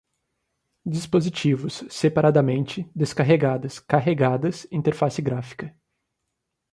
dispositivos, 0.83 1.85
separadamente, 1.87 2.89
descarregadas, 2.95 3.77
carregadas, 3.77 4.65
interface 4.71 5.21
gráfica 5.21 5.75